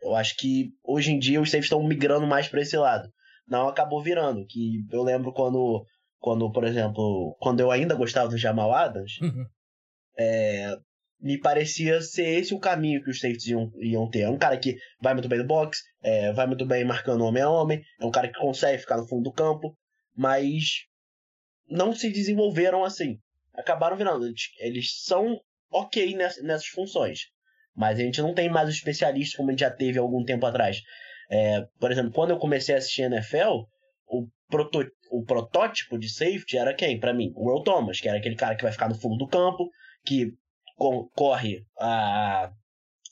Eu 0.00 0.14
acho 0.14 0.36
que 0.36 0.70
hoje 0.84 1.12
em 1.12 1.18
dia 1.18 1.40
os 1.40 1.50
safes 1.50 1.66
estão 1.66 1.82
migrando 1.82 2.26
mais 2.26 2.48
para 2.48 2.60
esse 2.60 2.76
lado. 2.76 3.08
Não 3.48 3.68
acabou 3.68 4.02
virando, 4.02 4.44
que 4.46 4.84
eu 4.90 5.02
lembro 5.02 5.32
quando, 5.32 5.84
quando 6.18 6.50
por 6.50 6.64
exemplo, 6.64 7.36
quando 7.40 7.60
eu 7.60 7.70
ainda 7.70 7.94
gostava 7.94 8.28
do 8.28 8.38
Jamal 8.38 8.72
Adams, 8.72 9.20
uhum. 9.20 9.46
é, 10.18 10.76
me 11.20 11.38
parecia 11.38 12.00
ser 12.00 12.40
esse 12.40 12.54
o 12.54 12.58
caminho 12.58 13.02
que 13.02 13.10
os 13.10 13.20
safeties 13.20 13.46
iam, 13.46 13.70
iam 13.80 14.10
ter. 14.10 14.20
É 14.20 14.30
um 14.30 14.38
cara 14.38 14.56
que 14.56 14.76
vai 15.00 15.14
muito 15.14 15.28
bem 15.28 15.38
no 15.38 15.46
box, 15.46 15.80
é, 16.02 16.32
vai 16.32 16.46
muito 16.46 16.66
bem 16.66 16.84
marcando 16.84 17.24
homem 17.24 17.42
a 17.42 17.50
homem, 17.50 17.82
é 18.00 18.04
um 18.04 18.10
cara 18.10 18.28
que 18.28 18.38
consegue 18.38 18.78
ficar 18.78 18.96
no 18.96 19.08
fundo 19.08 19.24
do 19.24 19.32
campo, 19.32 19.76
mas 20.14 20.84
não 21.68 21.92
se 21.94 22.10
desenvolveram 22.10 22.84
assim. 22.84 23.18
Acabaram 23.54 23.96
virando. 23.96 24.26
Eles 24.58 25.02
são 25.02 25.40
ok 25.70 26.14
nessas, 26.14 26.44
nessas 26.44 26.66
funções, 26.66 27.20
mas 27.76 27.98
a 27.98 28.02
gente 28.02 28.22
não 28.22 28.32
tem 28.32 28.48
mais 28.48 28.68
os 28.68 28.76
especialistas 28.76 29.36
como 29.36 29.50
a 29.50 29.52
gente 29.52 29.60
já 29.60 29.70
teve 29.70 29.98
algum 29.98 30.24
tempo 30.24 30.46
atrás. 30.46 30.80
É, 31.30 31.66
por 31.78 31.92
exemplo, 31.92 32.12
quando 32.12 32.30
eu 32.30 32.38
comecei 32.38 32.74
a 32.74 32.78
assistir 32.78 33.02
NFL, 33.02 33.64
o, 34.08 34.26
proto, 34.48 34.86
o 35.10 35.24
protótipo 35.24 35.98
de 35.98 36.08
safety 36.08 36.56
era 36.56 36.74
quem? 36.74 36.98
Para 36.98 37.12
mim, 37.12 37.32
o 37.36 37.50
Earl 37.50 37.62
Thomas, 37.62 38.00
que 38.00 38.08
era 38.08 38.18
aquele 38.18 38.36
cara 38.36 38.56
que 38.56 38.62
vai 38.62 38.72
ficar 38.72 38.88
no 38.88 38.94
fundo 38.94 39.18
do 39.18 39.28
campo, 39.28 39.68
que 40.06 40.32
corre 41.14 41.64
a, 41.78 42.50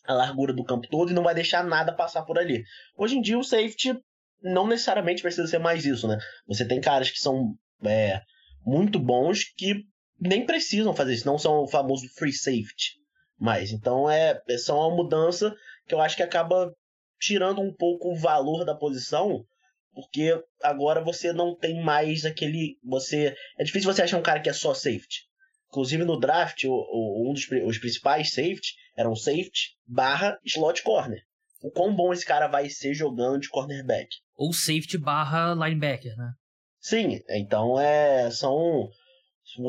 a 0.07 0.15
largura 0.15 0.53
do 0.53 0.65
campo 0.65 0.89
todo 0.89 1.11
e 1.11 1.15
não 1.15 1.23
vai 1.23 1.35
deixar 1.35 1.65
nada 1.65 1.95
passar 1.95 2.23
por 2.23 2.39
ali. 2.39 2.63
Hoje 2.97 3.17
em 3.17 3.21
dia, 3.21 3.39
o 3.39 3.45
safety 3.45 3.99
não 4.43 4.67
necessariamente 4.67 5.23
precisa 5.23 5.47
ser 5.47 5.59
mais 5.59 5.85
isso, 5.85 6.07
né? 6.09 6.19
Você 6.47 6.67
tem 6.67 6.81
caras 6.81 7.11
que 7.11 7.19
são 7.19 7.55
é, 7.85 8.21
muito 8.65 8.99
bons 8.99 9.45
que 9.57 9.83
nem 10.21 10.47
precisam 10.47 10.95
fazer 10.95 11.15
isso, 11.15 11.27
não 11.27 11.39
são 11.39 11.63
o 11.63 11.69
famoso 11.69 12.07
free 12.17 12.33
safety 12.33 13.04
mais. 13.45 13.71
Então 13.71 14.11
é, 14.11 14.41
é 14.49 14.59
só 14.59 14.89
uma 14.89 14.97
mudança 14.97 15.55
que 15.87 15.95
eu 15.95 16.01
acho 16.01 16.17
que 16.17 16.23
acaba 16.23 16.75
tirando 17.21 17.61
um 17.61 17.73
pouco 17.73 18.13
o 18.13 18.17
valor 18.17 18.65
da 18.65 18.75
posição, 18.75 19.45
porque 19.93 20.43
agora 20.63 21.03
você 21.03 21.33
não 21.33 21.55
tem 21.55 21.83
mais 21.83 22.25
aquele. 22.25 22.79
você 22.83 23.37
É 23.59 23.63
difícil 23.63 23.93
você 23.93 24.03
achar 24.03 24.19
um 24.19 24.23
cara 24.23 24.41
que 24.41 24.49
é 24.49 24.53
só 24.53 24.75
safety. 24.75 25.23
Inclusive 25.69 26.05
no 26.05 26.19
draft, 26.19 26.65
o, 26.65 26.73
o, 26.73 27.31
um 27.31 27.33
dos 27.33 27.49
os 27.67 27.79
principais 27.79 28.33
safety 28.33 28.75
eram 28.97 29.15
safety 29.15 29.77
barra 29.87 30.39
slot 30.45 30.83
corner. 30.83 31.23
O 31.63 31.71
quão 31.71 31.95
bom 31.95 32.13
esse 32.13 32.25
cara 32.25 32.47
vai 32.47 32.69
ser 32.69 32.95
jogando 32.95 33.41
de 33.41 33.49
cornerback. 33.49 34.09
Ou 34.37 34.53
safety 34.53 34.99
barra 34.99 35.55
linebacker, 35.55 36.17
né? 36.17 36.33
Sim, 36.81 37.21
então 37.29 37.79
é. 37.81 38.31
São. 38.31 38.89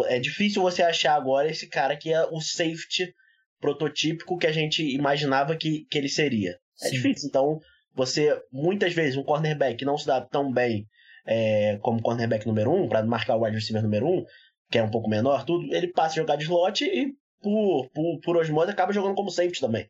É 0.08 0.20
difícil 0.20 0.62
você 0.62 0.82
achar 0.82 1.16
agora 1.16 1.50
esse 1.50 1.68
cara 1.68 1.98
que 1.98 2.12
é 2.12 2.26
o 2.26 2.40
safety 2.40 3.14
prototípico 3.60 4.38
que 4.38 4.48
a 4.48 4.52
gente 4.52 4.84
imaginava 4.84 5.56
que, 5.56 5.86
que 5.90 5.98
ele 5.98 6.10
seria. 6.10 6.58
É 6.82 6.88
Sim. 6.88 6.96
difícil. 6.96 7.30
Então, 7.30 7.60
você, 7.94 8.40
muitas 8.52 8.94
vezes, 8.94 9.18
um 9.18 9.24
cornerback 9.24 9.84
não 9.86 9.98
se 9.98 10.06
dá 10.06 10.22
tão 10.22 10.52
bem 10.52 10.86
é, 11.26 11.78
como 11.82 12.02
cornerback 12.02 12.46
número 12.46 12.72
um, 12.72 12.88
para 12.88 13.04
marcar 13.04 13.36
o 13.36 13.44
wide 13.44 13.56
receiver 13.56 13.82
número 13.82 14.08
um, 14.08 14.26
que 14.70 14.78
é 14.78 14.84
um 14.84 14.92
pouco 14.92 15.10
menor, 15.10 15.46
tudo, 15.46 15.74
ele 15.74 15.88
passa 15.88 16.14
a 16.14 16.24
jogar 16.24 16.36
de 16.36 16.44
slot 16.44 16.84
e, 16.84 17.14
por, 17.42 17.90
por, 17.92 18.20
por 18.22 18.38
osmose, 18.38 18.72
acaba 18.72 18.94
jogando 18.94 19.16
como 19.16 19.30
safety 19.30 19.62
também. 19.62 19.90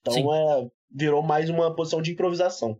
Então, 0.00 0.34
é, 0.34 0.68
virou 0.90 1.22
mais 1.22 1.48
uma 1.50 1.74
posição 1.74 2.00
de 2.00 2.12
improvisação. 2.12 2.78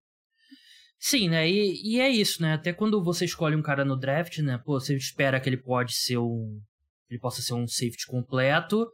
Sim, 0.98 1.28
né? 1.28 1.48
E, 1.48 1.94
e 1.96 2.00
é 2.00 2.08
isso, 2.08 2.42
né? 2.42 2.54
Até 2.54 2.72
quando 2.72 3.02
você 3.02 3.24
escolhe 3.24 3.54
um 3.54 3.62
cara 3.62 3.84
no 3.84 3.96
draft, 3.96 4.38
né? 4.38 4.60
Pô, 4.64 4.80
você 4.80 4.96
espera 4.96 5.40
que 5.40 5.48
ele 5.48 5.56
pode 5.56 5.94
ser 5.94 6.18
um. 6.18 6.60
Ele 7.08 7.20
possa 7.20 7.40
ser 7.40 7.54
um 7.54 7.66
safety 7.66 8.04
completo. 8.06 8.86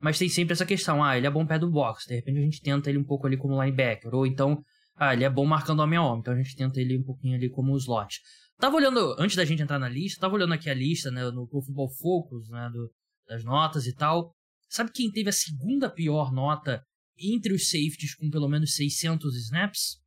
Mas 0.00 0.18
tem 0.18 0.28
sempre 0.28 0.54
essa 0.54 0.64
questão, 0.64 1.04
ah, 1.04 1.16
ele 1.16 1.26
é 1.26 1.30
bom 1.30 1.46
pé 1.46 1.58
do 1.58 1.70
box, 1.70 2.06
de 2.06 2.14
repente 2.14 2.38
a 2.38 2.42
gente 2.42 2.62
tenta 2.62 2.88
ele 2.88 2.98
um 2.98 3.04
pouco 3.04 3.26
ali 3.26 3.36
como 3.36 3.62
linebacker, 3.62 4.14
ou 4.14 4.26
então, 4.26 4.64
ah, 4.96 5.12
ele 5.12 5.24
é 5.24 5.30
bom 5.30 5.44
marcando 5.44 5.80
homem 5.80 5.98
a 5.98 6.02
homem, 6.02 6.20
então 6.20 6.32
a 6.32 6.36
gente 6.36 6.56
tenta 6.56 6.80
ele 6.80 6.98
um 6.98 7.02
pouquinho 7.02 7.36
ali 7.36 7.50
como 7.50 7.76
slot. 7.76 8.18
Tava 8.58 8.76
olhando, 8.76 9.14
antes 9.18 9.36
da 9.36 9.44
gente 9.44 9.62
entrar 9.62 9.78
na 9.78 9.88
lista, 9.88 10.20
tava 10.20 10.34
olhando 10.34 10.54
aqui 10.54 10.70
a 10.70 10.74
lista, 10.74 11.10
né, 11.10 11.22
no 11.30 11.46
Pro 11.46 11.62
Football 11.62 11.90
Focus, 11.90 12.48
né, 12.48 12.70
do, 12.72 12.90
das 13.26 13.44
notas 13.44 13.86
e 13.86 13.94
tal. 13.94 14.34
Sabe 14.68 14.90
quem 14.92 15.10
teve 15.10 15.28
a 15.28 15.32
segunda 15.32 15.90
pior 15.90 16.32
nota 16.32 16.82
entre 17.18 17.52
os 17.52 17.68
safeties 17.68 18.14
com 18.14 18.30
pelo 18.30 18.48
menos 18.48 18.74
600 18.74 19.36
snaps? 19.36 20.00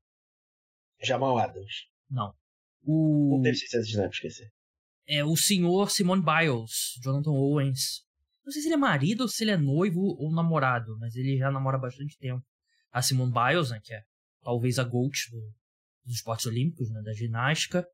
Jamal 1.02 1.38
Adams. 1.38 1.88
Não. 2.10 2.34
O... 2.84 3.36
Não 3.36 3.42
teve 3.42 3.58
600 3.58 3.90
snaps, 3.90 4.16
esqueci. 4.16 4.50
É 5.08 5.24
o 5.24 5.36
senhor 5.36 5.92
Simone 5.92 6.24
Biles, 6.24 6.98
Jonathan 7.04 7.32
Owens, 7.32 8.04
não 8.46 8.52
sei 8.52 8.62
se 8.62 8.68
ele 8.68 8.76
é 8.76 8.78
marido 8.78 9.22
ou 9.22 9.28
se 9.28 9.44
ele 9.44 9.52
é 9.52 9.58
noivo 9.58 10.02
ou 10.02 10.32
namorado, 10.34 10.98
mas 11.00 11.16
ele 11.16 11.38
já 11.38 11.50
namora 11.52 11.78
há 11.78 11.82
bastante 11.82 12.18
tempo. 12.18 12.44
A 12.92 13.02
Simone 13.02 13.32
Biles, 13.32 13.72
né, 13.72 13.80
que 13.82 13.94
é 13.94 14.02
talvez 14.44 14.78
a 14.78 14.84
GOAT 14.84 15.32
do, 15.32 15.40
dos 16.06 16.16
esportes 16.16 16.46
olímpicos, 16.46 16.90
né, 16.92 17.02
da 17.02 17.14
ginástica. 17.14 17.86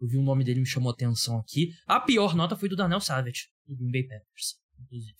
Eu 0.00 0.08
vi 0.08 0.16
o 0.16 0.22
nome 0.22 0.44
dele 0.44 0.60
me 0.60 0.66
chamou 0.66 0.92
atenção 0.92 1.38
aqui. 1.38 1.70
A 1.86 2.00
pior 2.00 2.34
nota 2.34 2.56
foi 2.56 2.68
do 2.68 2.76
Daniel 2.76 3.00
Savage, 3.00 3.48
do 3.66 3.76
Green 3.76 3.90
Bay 3.90 4.02
Packers, 4.04 4.54
inclusive. 4.80 5.16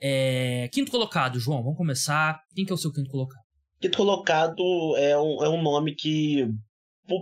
É, 0.00 0.68
quinto 0.72 0.90
colocado, 0.90 1.38
João, 1.38 1.62
vamos 1.62 1.76
começar. 1.76 2.40
Quem 2.54 2.64
que 2.64 2.72
é 2.72 2.74
o 2.74 2.78
seu 2.78 2.92
quinto 2.92 3.10
colocado? 3.10 3.44
Quinto 3.80 3.96
colocado 3.96 4.96
é 4.96 5.18
um, 5.18 5.44
é 5.44 5.48
um 5.48 5.62
nome 5.62 5.94
que, 5.94 6.48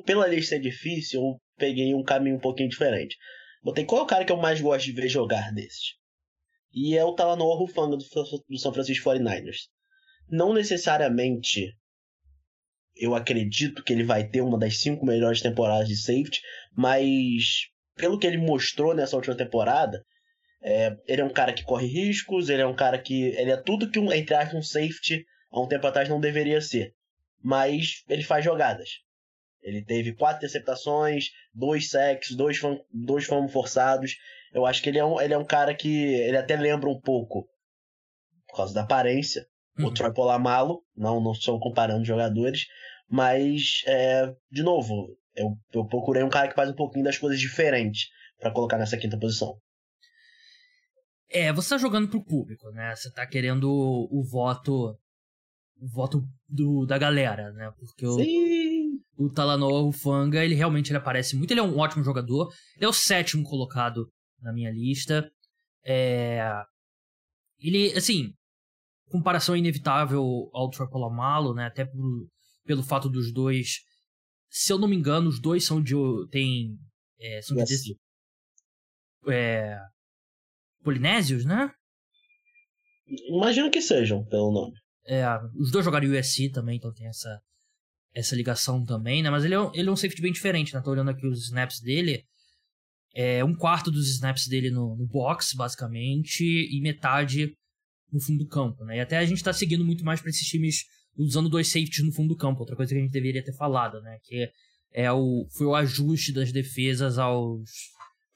pela 0.04 0.28
lista 0.28 0.56
é 0.56 0.58
difícil, 0.58 1.20
eu 1.20 1.40
peguei 1.56 1.94
um 1.94 2.02
caminho 2.02 2.36
um 2.36 2.40
pouquinho 2.40 2.68
diferente. 2.68 3.16
Botei 3.62 3.84
qual 3.84 4.02
é 4.02 4.04
o 4.04 4.06
cara 4.06 4.24
que 4.24 4.32
eu 4.32 4.36
mais 4.36 4.60
gosto 4.60 4.84
de 4.84 4.92
ver 4.92 5.08
jogar 5.08 5.52
desses? 5.52 5.94
E 6.74 6.96
é 6.96 7.04
o 7.04 7.14
Talanoa 7.14 7.56
Rufanga 7.56 7.96
do, 7.96 8.04
do 8.48 8.58
São 8.58 8.74
Francisco 8.74 9.08
49ers. 9.08 9.68
Não 10.28 10.52
necessariamente 10.52 11.72
eu 12.96 13.14
acredito 13.14 13.82
que 13.82 13.92
ele 13.92 14.04
vai 14.04 14.28
ter 14.28 14.40
uma 14.40 14.58
das 14.58 14.78
cinco 14.78 15.04
melhores 15.04 15.40
temporadas 15.40 15.88
de 15.88 15.96
safety, 15.96 16.40
mas 16.76 17.68
pelo 17.96 18.18
que 18.18 18.26
ele 18.26 18.38
mostrou 18.38 18.94
nessa 18.94 19.16
última 19.16 19.36
temporada, 19.36 20.04
é, 20.62 20.96
ele 21.06 21.20
é 21.20 21.24
um 21.24 21.32
cara 21.32 21.52
que 21.52 21.64
corre 21.64 21.86
riscos, 21.86 22.48
ele 22.48 22.62
é 22.62 22.66
um 22.66 22.74
cara 22.74 22.98
que. 22.98 23.24
Ele 23.36 23.50
é 23.50 23.56
tudo 23.56 23.90
que 23.90 23.98
um, 23.98 24.12
entre 24.12 24.34
aspas, 24.34 24.54
um 24.54 24.62
safety 24.62 25.24
há 25.50 25.60
um 25.60 25.68
tempo 25.68 25.86
atrás 25.86 26.08
não 26.08 26.20
deveria 26.20 26.60
ser. 26.60 26.94
Mas 27.42 28.02
ele 28.08 28.22
faz 28.22 28.44
jogadas. 28.44 28.88
Ele 29.64 29.82
teve 29.82 30.12
quatro 30.12 30.36
interceptações, 30.36 31.30
dois 31.52 31.88
sacks, 31.88 32.36
dois, 32.36 32.60
dois 32.92 33.24
fomos 33.24 33.50
forçados. 33.50 34.18
Eu 34.52 34.66
acho 34.66 34.82
que 34.82 34.90
ele 34.90 34.98
é, 34.98 35.04
um, 35.04 35.18
ele 35.20 35.32
é 35.32 35.38
um 35.38 35.44
cara 35.44 35.74
que. 35.74 35.88
Ele 35.88 36.36
até 36.36 36.54
lembra 36.54 36.88
um 36.90 37.00
pouco, 37.00 37.48
por 38.46 38.56
causa 38.58 38.74
da 38.74 38.82
aparência, 38.82 39.46
uhum. 39.78 39.86
o 39.86 39.94
Troy 39.94 40.12
Polamalo. 40.12 40.84
Não, 40.94 41.18
não 41.18 41.32
estou 41.32 41.58
comparando 41.58 42.04
jogadores. 42.04 42.66
Mas, 43.08 43.82
é, 43.86 44.34
de 44.50 44.62
novo, 44.62 45.16
eu, 45.34 45.56
eu 45.72 45.86
procurei 45.86 46.22
um 46.22 46.30
cara 46.30 46.48
que 46.48 46.54
faz 46.54 46.68
um 46.68 46.74
pouquinho 46.74 47.04
das 47.04 47.16
coisas 47.16 47.40
diferentes 47.40 48.08
para 48.38 48.52
colocar 48.52 48.76
nessa 48.76 48.98
quinta 48.98 49.18
posição. 49.18 49.58
É, 51.30 51.52
você 51.52 51.70
tá 51.70 51.78
jogando 51.78 52.08
pro 52.08 52.24
público, 52.24 52.70
né? 52.70 52.94
Você 52.94 53.10
tá 53.10 53.26
querendo 53.26 53.64
o, 53.64 54.20
o 54.20 54.22
voto. 54.22 54.96
O 55.80 55.88
voto 55.88 56.22
do, 56.48 56.86
da 56.86 56.96
galera, 56.96 57.50
né? 57.52 57.72
Porque 57.78 58.06
o, 58.06 58.12
Sim. 58.12 58.63
O 59.16 59.30
Talanoa 59.30 59.82
Ufanga, 59.82 60.44
ele 60.44 60.54
realmente 60.54 60.90
ele 60.90 60.98
aparece 60.98 61.36
muito. 61.36 61.50
Ele 61.50 61.60
é 61.60 61.62
um 61.62 61.78
ótimo 61.78 62.02
jogador. 62.02 62.52
Ele 62.76 62.84
é 62.84 62.88
o 62.88 62.92
sétimo 62.92 63.44
colocado 63.44 64.10
na 64.40 64.52
minha 64.52 64.70
lista. 64.70 65.30
É... 65.84 66.50
Ele, 67.58 67.92
assim, 67.92 68.32
comparação 69.08 69.56
inevitável 69.56 70.50
ao 70.52 70.70
Trapolomalo, 70.70 71.54
né? 71.54 71.66
Até 71.66 71.84
por, 71.84 72.28
pelo 72.64 72.82
fato 72.82 73.08
dos 73.08 73.32
dois. 73.32 73.80
Se 74.50 74.72
eu 74.72 74.78
não 74.78 74.88
me 74.88 74.96
engano, 74.96 75.28
os 75.28 75.40
dois 75.40 75.64
são 75.64 75.82
de. 75.82 75.94
tem. 76.30 76.76
É, 77.18 77.40
são 77.42 77.56
yes. 77.56 77.82
de. 77.82 77.96
É, 79.28 79.78
polinésios, 80.82 81.44
né? 81.44 81.70
Imagino 83.28 83.70
que 83.70 83.80
sejam, 83.80 84.24
pelo 84.24 84.52
nome. 84.52 84.74
É, 85.06 85.24
os 85.58 85.70
dois 85.70 85.84
jogaram 85.84 86.08
USC 86.08 86.50
também, 86.50 86.76
então 86.76 86.92
tem 86.92 87.06
essa, 87.06 87.40
essa 88.14 88.36
ligação 88.36 88.84
também, 88.84 89.22
né? 89.22 89.30
Mas 89.30 89.44
ele 89.44 89.54
é, 89.54 89.60
um, 89.60 89.70
ele 89.74 89.88
é 89.88 89.92
um 89.92 89.96
safety 89.96 90.22
bem 90.22 90.32
diferente, 90.32 90.72
né? 90.72 90.80
Tô 90.80 90.90
olhando 90.90 91.10
aqui 91.10 91.26
os 91.26 91.44
snaps 91.44 91.80
dele. 91.80 92.24
É 93.14 93.44
um 93.44 93.54
quarto 93.54 93.90
dos 93.90 94.08
snaps 94.10 94.46
dele 94.46 94.70
no, 94.70 94.96
no 94.96 95.06
box, 95.06 95.54
basicamente, 95.54 96.44
e 96.44 96.80
metade 96.80 97.56
no 98.12 98.20
fundo 98.20 98.38
do 98.44 98.48
campo, 98.48 98.84
né? 98.84 98.96
E 98.96 99.00
até 99.00 99.18
a 99.18 99.24
gente 99.24 99.42
tá 99.42 99.52
seguindo 99.52 99.84
muito 99.84 100.04
mais 100.04 100.20
para 100.20 100.30
esses 100.30 100.46
times 100.46 100.84
usando 101.16 101.48
dois 101.48 101.68
safeties 101.68 102.04
no 102.04 102.12
fundo 102.12 102.28
do 102.28 102.36
campo, 102.36 102.60
outra 102.60 102.76
coisa 102.76 102.92
que 102.92 102.98
a 102.98 103.02
gente 103.02 103.12
deveria 103.12 103.44
ter 103.44 103.52
falado, 103.52 104.00
né? 104.00 104.18
Que 104.22 104.50
é 104.92 105.10
o, 105.12 105.46
foi 105.50 105.66
o 105.66 105.74
ajuste 105.74 106.32
das 106.32 106.52
defesas 106.52 107.18
aos, 107.18 107.70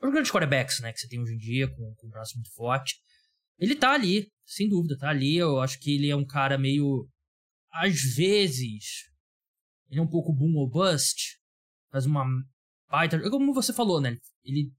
aos 0.01 0.13
grandes 0.13 0.31
quarterbacks, 0.31 0.81
né? 0.81 0.93
Que 0.93 1.01
você 1.01 1.09
tem 1.09 1.21
hoje 1.21 1.35
em 1.35 1.39
dia, 1.39 1.69
com, 1.69 1.95
com 1.95 2.09
braço 2.09 2.35
muito 2.35 2.53
forte. 2.53 2.97
Ele 3.59 3.75
tá 3.75 3.93
ali, 3.93 4.29
sem 4.45 4.69
dúvida, 4.69 4.97
tá 4.99 5.09
ali. 5.09 5.37
Eu 5.37 5.61
acho 5.61 5.79
que 5.81 5.95
ele 5.95 6.11
é 6.11 6.17
um 6.17 6.27
cara 6.27 6.59
meio. 6.59 7.09
Às 7.73 8.01
vezes. 8.17 9.09
Ele 9.91 10.01
é 10.01 10.03
um 10.03 10.09
pouco 10.09 10.33
boom 10.33 10.55
ou 10.57 10.69
bust. 10.69 11.39
Faz 11.91 12.07
uma 12.07 12.25
baita. 12.89 13.19
Como 13.31 13.55
você 13.55 13.73
falou, 13.73 14.01
né? 14.01 14.17
Ele, 14.45 14.71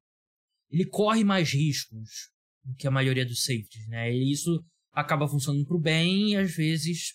ele 0.70 0.86
corre 0.86 1.24
mais 1.24 1.52
riscos 1.52 2.30
do 2.64 2.76
que 2.76 2.88
a 2.88 2.92
maioria 2.92 3.26
dos 3.26 3.44
safeties, 3.44 3.88
né? 3.88 4.12
E 4.12 4.32
isso 4.32 4.64
acaba 4.92 5.28
funcionando 5.28 5.66
pro 5.66 5.80
bem 5.80 6.32
e 6.32 6.36
às 6.36 6.54
vezes 6.56 7.14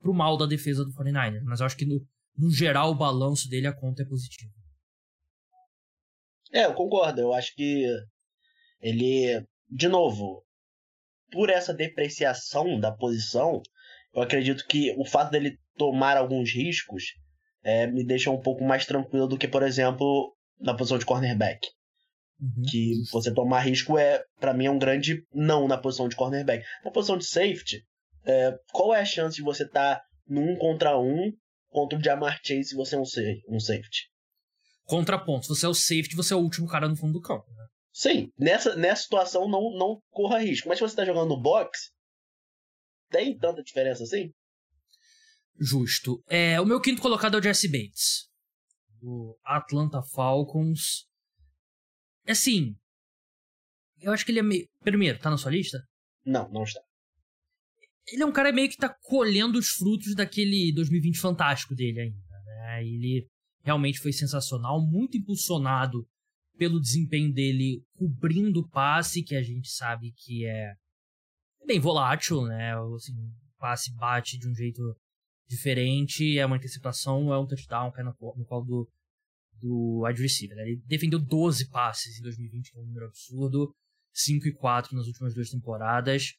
pro 0.00 0.14
mal 0.14 0.36
da 0.36 0.46
defesa 0.46 0.84
do 0.84 0.92
49ers. 0.92 1.42
Mas 1.44 1.60
eu 1.60 1.66
acho 1.66 1.76
que 1.76 1.86
no, 1.86 2.06
no 2.36 2.50
geral 2.50 2.90
o 2.90 2.96
balanço 2.96 3.48
dele 3.48 3.66
a 3.66 3.74
conta 3.74 4.02
é 4.02 4.06
positivo. 4.06 4.52
É, 6.52 6.66
eu 6.66 6.74
concordo. 6.74 7.20
Eu 7.20 7.34
acho 7.34 7.54
que 7.54 7.86
ele, 8.80 9.44
de 9.68 9.88
novo, 9.88 10.44
por 11.32 11.50
essa 11.50 11.74
depreciação 11.74 12.78
da 12.78 12.92
posição, 12.92 13.60
eu 14.14 14.22
acredito 14.22 14.66
que 14.66 14.94
o 14.96 15.04
fato 15.04 15.30
dele 15.30 15.58
tomar 15.76 16.16
alguns 16.16 16.54
riscos 16.54 17.14
é, 17.64 17.86
me 17.86 18.04
deixa 18.04 18.30
um 18.30 18.40
pouco 18.40 18.62
mais 18.62 18.84
tranquilo 18.84 19.26
do 19.26 19.38
que, 19.38 19.48
por 19.48 19.62
exemplo, 19.62 20.32
na 20.60 20.74
posição 20.74 20.98
de 20.98 21.06
cornerback. 21.06 21.66
Uhum. 22.40 22.62
Que 22.70 23.02
você 23.10 23.32
tomar 23.32 23.60
risco 23.60 23.98
é, 23.98 24.22
para 24.38 24.52
mim, 24.52 24.66
é 24.66 24.70
um 24.70 24.78
grande 24.78 25.24
não 25.32 25.66
na 25.66 25.78
posição 25.78 26.08
de 26.08 26.14
cornerback. 26.14 26.64
Na 26.84 26.90
posição 26.90 27.16
de 27.16 27.24
safety, 27.24 27.82
é, 28.24 28.54
qual 28.72 28.94
é 28.94 29.00
a 29.00 29.04
chance 29.04 29.36
de 29.36 29.42
você 29.42 29.64
estar 29.64 29.96
tá 29.96 30.04
num 30.26 30.56
contra 30.56 30.98
um 30.98 31.32
contra 31.70 31.98
o 31.98 32.02
Jamar 32.02 32.38
Chase 32.44 32.64
se 32.64 32.76
você 32.76 32.94
é 32.94 32.98
um, 32.98 33.04
um 33.48 33.58
safety? 33.58 34.08
Contraponto, 34.84 35.46
se 35.46 35.48
você 35.48 35.66
é 35.66 35.68
o 35.68 35.74
safety, 35.74 36.14
você 36.14 36.34
é 36.34 36.36
o 36.36 36.40
último 36.40 36.68
cara 36.68 36.88
no 36.88 36.96
fundo 36.96 37.14
do 37.14 37.20
campo. 37.20 37.50
Né? 37.50 37.66
Sim, 37.92 38.30
nessa, 38.38 38.76
nessa 38.76 39.02
situação 39.02 39.48
não, 39.48 39.76
não 39.76 40.00
corra 40.10 40.38
risco. 40.38 40.68
Mas 40.68 40.78
se 40.78 40.82
você 40.82 40.94
tá 40.94 41.04
jogando 41.04 41.30
no 41.30 41.40
box, 41.40 41.90
tem 43.10 43.36
tanta 43.36 43.62
diferença 43.62 44.04
assim? 44.04 44.30
Justo. 45.58 46.22
É, 46.28 46.60
o 46.60 46.66
meu 46.66 46.80
quinto 46.80 47.00
colocado 47.00 47.36
é 47.36 47.40
o 47.40 47.42
Jesse 47.42 47.68
Bates, 47.68 48.28
do 49.00 49.38
Atlanta 49.44 50.02
Falcons. 50.02 51.06
Assim, 52.26 52.76
Eu 54.00 54.12
acho 54.12 54.24
que 54.24 54.32
ele 54.32 54.40
é 54.40 54.42
meio. 54.42 54.68
Primeiro, 54.82 55.18
tá 55.18 55.30
na 55.30 55.36
sua 55.38 55.50
lista? 55.52 55.78
Não, 56.26 56.48
não 56.50 56.62
está. 56.64 56.80
Ele 58.06 58.22
é 58.22 58.26
um 58.26 58.32
cara 58.32 58.52
meio 58.52 58.68
que 58.68 58.76
tá 58.76 58.88
colhendo 58.88 59.58
os 59.58 59.68
frutos 59.68 60.14
daquele 60.14 60.72
2020 60.74 61.18
fantástico 61.18 61.74
dele 61.74 62.00
ainda, 62.00 62.42
né? 62.44 62.84
Ele 62.84 63.26
realmente 63.62 63.98
foi 63.98 64.12
sensacional, 64.12 64.80
muito 64.80 65.16
impulsionado 65.16 66.06
pelo 66.58 66.80
desempenho 66.80 67.32
dele 67.32 67.82
cobrindo 67.94 68.60
o 68.60 68.68
passe, 68.68 69.22
que 69.22 69.34
a 69.34 69.42
gente 69.42 69.70
sabe 69.70 70.12
que 70.12 70.44
é 70.44 70.74
bem 71.66 71.80
volátil, 71.80 72.42
né? 72.42 72.74
Assim, 72.94 73.14
o 73.14 73.58
passe 73.58 73.94
bate 73.94 74.38
de 74.38 74.48
um 74.48 74.54
jeito 74.54 74.82
diferente, 75.48 76.38
é 76.38 76.46
uma 76.46 76.56
antecipação, 76.56 77.32
é 77.32 77.38
um 77.38 77.46
touchdown, 77.46 77.92
cai 77.92 78.04
no, 78.04 78.14
no 78.36 78.44
colo 78.44 78.64
do, 78.64 78.90
do 79.60 80.02
wide 80.04 80.20
receiver. 80.20 80.56
Né? 80.56 80.62
Ele 80.62 80.82
defendeu 80.86 81.18
12 81.18 81.68
passes 81.70 82.18
em 82.18 82.22
2020, 82.22 82.70
que 82.70 82.78
é 82.78 82.80
um 82.80 82.86
número 82.86 83.06
absurdo, 83.06 83.74
5 84.12 84.48
e 84.48 84.52
4 84.52 84.96
nas 84.96 85.06
últimas 85.06 85.34
duas 85.34 85.50
temporadas. 85.50 86.32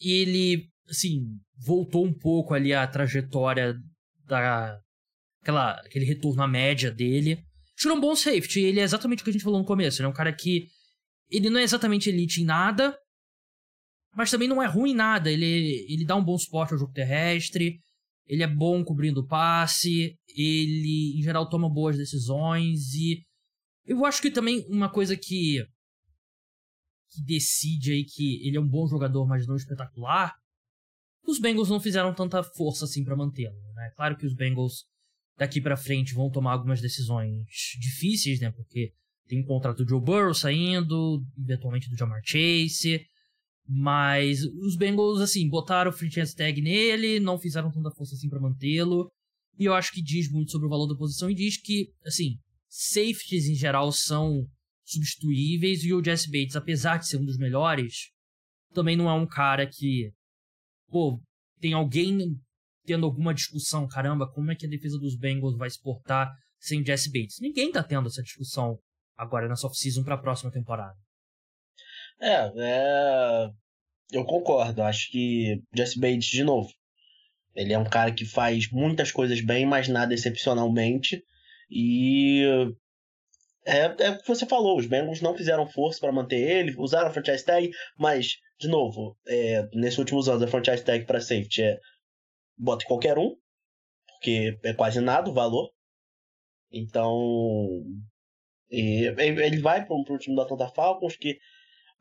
E 0.00 0.12
ele, 0.12 0.68
assim, 0.88 1.38
voltou 1.56 2.04
um 2.04 2.12
pouco 2.12 2.54
ali 2.54 2.72
a 2.72 2.86
trajetória 2.86 3.74
da 4.24 4.78
aquela, 5.46 5.72
aquele 5.80 6.04
retorno 6.04 6.42
à 6.42 6.48
média 6.48 6.90
dele. 6.90 7.42
Tirou 7.76 7.96
um 7.96 8.00
bom 8.00 8.16
safety, 8.16 8.60
ele 8.60 8.80
é 8.80 8.82
exatamente 8.82 9.20
o 9.20 9.24
que 9.24 9.30
a 9.30 9.32
gente 9.32 9.44
falou 9.44 9.60
no 9.60 9.66
começo. 9.66 10.00
Ele 10.00 10.06
é 10.06 10.10
um 10.10 10.14
cara 10.14 10.32
que. 10.32 10.68
Ele 11.28 11.50
não 11.50 11.58
é 11.58 11.62
exatamente 11.62 12.08
elite 12.08 12.40
em 12.40 12.44
nada, 12.44 12.96
mas 14.14 14.30
também 14.30 14.48
não 14.48 14.62
é 14.62 14.66
ruim 14.66 14.92
em 14.92 14.94
nada. 14.94 15.30
Ele, 15.30 15.86
ele 15.88 16.04
dá 16.04 16.16
um 16.16 16.24
bom 16.24 16.38
suporte 16.38 16.72
ao 16.72 16.78
jogo 16.78 16.92
terrestre, 16.92 17.80
ele 18.26 18.42
é 18.42 18.46
bom 18.46 18.84
cobrindo 18.84 19.20
o 19.20 19.26
passe, 19.26 20.18
ele, 20.28 21.18
em 21.18 21.22
geral, 21.22 21.48
toma 21.48 21.68
boas 21.68 21.96
decisões 21.96 22.92
e. 22.94 23.24
Eu 23.84 24.04
acho 24.04 24.20
que 24.20 24.30
também 24.30 24.66
uma 24.68 24.88
coisa 24.88 25.16
que. 25.16 25.64
que 27.10 27.22
decide 27.24 27.92
aí 27.92 28.04
que 28.04 28.46
ele 28.46 28.56
é 28.56 28.60
um 28.60 28.68
bom 28.68 28.86
jogador, 28.86 29.26
mas 29.26 29.46
não 29.46 29.56
espetacular. 29.56 30.34
Os 31.24 31.38
Bengals 31.38 31.70
não 31.70 31.80
fizeram 31.80 32.14
tanta 32.14 32.42
força 32.42 32.84
assim 32.84 33.04
para 33.04 33.16
mantê-lo, 33.16 33.56
né? 33.74 33.90
Claro 33.96 34.16
que 34.16 34.26
os 34.26 34.34
Bengals 34.34 34.84
daqui 35.36 35.60
para 35.60 35.76
frente 35.76 36.14
vão 36.14 36.30
tomar 36.30 36.52
algumas 36.52 36.80
decisões 36.80 37.46
difíceis, 37.80 38.40
né? 38.40 38.50
Porque 38.50 38.92
tem 39.26 39.40
um 39.40 39.46
contrato 39.46 39.84
do 39.84 39.88
Joe 39.88 40.00
Burrow 40.00 40.34
saindo, 40.34 41.24
eventualmente 41.38 41.88
do 41.90 41.96
Jamar 41.96 42.20
Chase. 42.24 43.06
Mas 43.68 44.42
os 44.44 44.76
Bengals, 44.76 45.20
assim, 45.20 45.48
botaram 45.48 45.90
o 45.90 45.94
franchise 45.94 46.34
tag 46.34 46.60
nele, 46.60 47.18
não 47.18 47.38
fizeram 47.38 47.70
tanta 47.70 47.90
força 47.90 48.14
assim 48.14 48.28
para 48.28 48.40
mantê-lo. 48.40 49.10
E 49.58 49.64
eu 49.64 49.74
acho 49.74 49.92
que 49.92 50.02
diz 50.02 50.30
muito 50.30 50.52
sobre 50.52 50.66
o 50.66 50.70
valor 50.70 50.86
da 50.86 50.96
posição 50.96 51.30
e 51.30 51.34
diz 51.34 51.56
que, 51.56 51.88
assim, 52.04 52.38
safeties 52.68 53.46
em 53.48 53.54
geral 53.54 53.90
são 53.90 54.46
substituíveis 54.84 55.82
e 55.82 55.92
o 55.92 56.04
Jesse 56.04 56.30
Bates, 56.30 56.54
apesar 56.54 56.98
de 56.98 57.08
ser 57.08 57.16
um 57.16 57.24
dos 57.24 57.38
melhores, 57.38 58.10
também 58.72 58.96
não 58.96 59.08
é 59.08 59.14
um 59.14 59.26
cara 59.26 59.66
que, 59.66 60.12
pô, 60.88 61.20
tem 61.60 61.72
alguém 61.72 62.38
tendo 62.84 63.04
alguma 63.04 63.34
discussão, 63.34 63.88
caramba, 63.88 64.30
como 64.30 64.52
é 64.52 64.54
que 64.54 64.64
a 64.64 64.68
defesa 64.68 64.98
dos 64.98 65.18
Bengals 65.18 65.56
vai 65.56 65.68
se 65.68 65.80
portar 65.80 66.32
sem 66.60 66.84
Jesse 66.84 67.10
Bates? 67.10 67.40
Ninguém 67.40 67.72
tá 67.72 67.82
tendo 67.82 68.06
essa 68.06 68.22
discussão 68.22 68.78
agora 69.16 69.48
nessa 69.48 69.66
off-season 69.66 70.04
pra 70.04 70.16
próxima 70.16 70.52
temporada. 70.52 70.96
É, 72.20 72.52
é, 72.56 73.50
eu 74.12 74.24
concordo. 74.24 74.82
Acho 74.82 75.10
que 75.10 75.62
Jesse 75.74 75.98
Bates, 75.98 76.28
de 76.28 76.44
novo, 76.44 76.68
ele 77.54 77.72
é 77.72 77.78
um 77.78 77.88
cara 77.88 78.12
que 78.12 78.24
faz 78.24 78.70
muitas 78.70 79.10
coisas 79.12 79.40
bem, 79.40 79.66
mas 79.66 79.88
nada 79.88 80.14
excepcionalmente. 80.14 81.22
E 81.70 82.44
é, 83.66 83.80
é 83.98 84.10
o 84.10 84.18
que 84.18 84.28
você 84.28 84.46
falou, 84.46 84.78
os 84.78 84.86
Bengals 84.86 85.20
não 85.20 85.36
fizeram 85.36 85.66
força 85.66 86.00
para 86.00 86.12
manter 86.12 86.36
ele, 86.38 86.74
usaram 86.78 87.08
a 87.08 87.10
franchise 87.10 87.44
tag, 87.44 87.70
mas, 87.98 88.36
de 88.60 88.68
novo, 88.68 89.18
é, 89.26 89.68
nesses 89.74 89.98
últimos 89.98 90.28
anos 90.28 90.42
a 90.42 90.46
franchise 90.46 90.84
tag 90.84 91.04
para 91.04 91.20
safety 91.20 91.62
é 91.62 91.80
bota 92.56 92.86
qualquer 92.86 93.18
um, 93.18 93.36
porque 94.06 94.58
é 94.62 94.72
quase 94.72 95.00
nada 95.00 95.28
o 95.28 95.34
valor. 95.34 95.70
Então, 96.70 97.82
ele 98.70 99.60
vai 99.60 99.84
para 99.84 99.94
o 99.94 100.18
time 100.18 100.36
da 100.36 100.42
Atlanta 100.42 100.68
Falcons, 100.68 101.16
que 101.16 101.38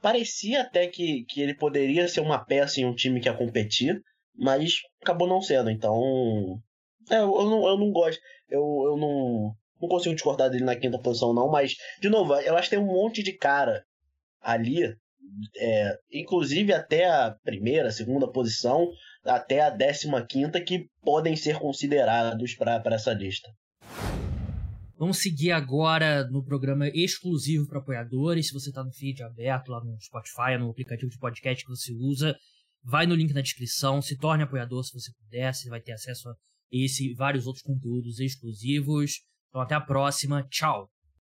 parecia 0.01 0.61
até 0.61 0.87
que, 0.87 1.25
que 1.25 1.41
ele 1.41 1.53
poderia 1.53 2.07
ser 2.07 2.21
uma 2.21 2.43
peça 2.43 2.79
em 2.79 2.85
um 2.85 2.95
time 2.95 3.19
que 3.19 3.27
ia 3.27 3.33
competir, 3.33 4.01
mas 4.35 4.81
acabou 5.01 5.27
não 5.27 5.41
sendo. 5.41 5.69
Então, 5.69 6.61
é, 7.09 7.17
eu, 7.17 7.35
eu, 7.35 7.45
não, 7.49 7.67
eu 7.67 7.77
não 7.77 7.91
gosto, 7.91 8.19
eu, 8.49 8.61
eu 8.85 8.97
não, 8.97 9.55
não 9.81 9.89
consigo 9.89 10.15
discordar 10.15 10.49
dele 10.49 10.63
na 10.63 10.75
quinta 10.75 10.99
posição, 10.99 11.33
não. 11.33 11.49
Mas, 11.49 11.75
de 12.01 12.09
novo, 12.09 12.35
eu 12.35 12.55
acho 12.55 12.69
que 12.69 12.75
tem 12.75 12.83
um 12.83 12.87
monte 12.87 13.23
de 13.23 13.33
cara 13.33 13.83
ali, 14.41 14.95
é, 15.57 15.97
inclusive 16.11 16.73
até 16.73 17.09
a 17.09 17.35
primeira, 17.43 17.91
segunda 17.91 18.31
posição, 18.31 18.91
até 19.23 19.61
a 19.61 19.71
15 19.71 20.61
que 20.63 20.87
podem 21.01 21.35
ser 21.35 21.57
considerados 21.59 22.55
para 22.55 22.81
essa 22.95 23.13
lista. 23.13 23.49
Vamos 24.97 25.17
seguir 25.17 25.51
agora 25.51 26.25
no 26.29 26.41
programa 26.41 26.87
exclusivo 26.87 27.67
para 27.67 27.79
apoiadores. 27.79 28.47
Se 28.47 28.53
você 28.53 28.69
está 28.69 28.81
no 28.81 28.93
feed 28.93 29.21
aberto 29.23 29.69
lá 29.69 29.83
no 29.83 29.99
Spotify, 29.99 30.57
no 30.57 30.69
aplicativo 30.69 31.11
de 31.11 31.17
podcast 31.17 31.65
que 31.65 31.69
você 31.69 31.93
usa, 31.93 32.33
vai 32.81 33.05
no 33.05 33.13
link 33.13 33.33
na 33.33 33.41
descrição, 33.41 34.01
se 34.01 34.17
torne 34.17 34.43
apoiador 34.43 34.85
se 34.85 34.93
você 34.93 35.11
puder, 35.13 35.53
você 35.53 35.69
vai 35.69 35.81
ter 35.81 35.91
acesso 35.91 36.29
a 36.29 36.35
esse 36.71 37.11
e 37.11 37.13
vários 37.13 37.45
outros 37.45 37.63
conteúdos 37.63 38.19
exclusivos. 38.19 39.21
Então 39.49 39.61
até 39.61 39.75
a 39.75 39.81
próxima, 39.81 40.43
tchau! 40.49 40.89